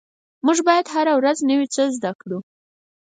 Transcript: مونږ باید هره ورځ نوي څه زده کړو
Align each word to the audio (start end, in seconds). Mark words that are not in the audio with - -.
مونږ 0.45 0.59
باید 0.67 0.85
هره 0.93 1.13
ورځ 1.19 1.37
نوي 1.49 1.67
څه 1.75 1.83
زده 1.95 2.11
کړو 2.21 2.39